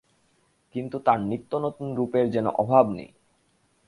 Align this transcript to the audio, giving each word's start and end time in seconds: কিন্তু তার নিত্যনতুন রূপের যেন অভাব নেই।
কিন্তু 0.75 0.97
তার 0.99 1.19
নিত্যনতুন 1.21 1.87
রূপের 1.95 2.25
যেন 2.31 2.45
অভাব 2.61 2.85
নেই। 2.89 3.09